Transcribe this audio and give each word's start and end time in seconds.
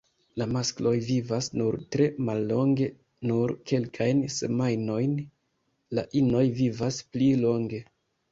La 0.41 0.45
maskloj 0.53 0.93
vivas 1.07 1.49
nur 1.61 1.75
tre 1.95 2.05
mallonge, 2.29 2.87
nur 3.31 3.53
kelkajn 3.71 4.23
semajnojn, 4.37 5.13
la 5.99 6.07
inoj 6.23 6.43
vivas 6.63 7.01
pli 7.13 7.29
longe. 7.45 7.85